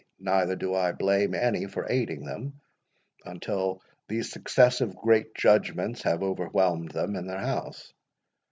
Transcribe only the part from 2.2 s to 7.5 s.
them, until these successive great judgments have overwhelmed them and their